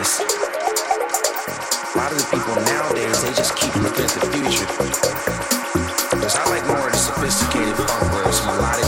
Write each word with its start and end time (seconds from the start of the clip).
past. 0.00 0.20
A 0.20 1.98
lot 1.98 2.12
of 2.12 2.18
the 2.18 2.24
people 2.30 2.54
nowadays, 2.62 3.22
they 3.22 3.32
just 3.34 3.56
keep 3.56 3.74
looking 3.76 4.04
at 4.04 4.10
the 4.10 4.20
future. 4.32 4.66
Because 6.10 6.36
I 6.36 6.48
like 6.48 6.66
more 6.66 6.86
of 6.86 6.92
the 6.92 6.98
sophisticated 6.98 7.76
funk 7.76 8.12
where 8.12 8.28
it's 8.28 8.44
melodic. 8.46 8.84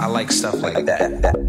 I 0.00 0.06
like 0.06 0.32
stuff 0.32 0.54
like 0.54 0.84
that. 0.86 1.45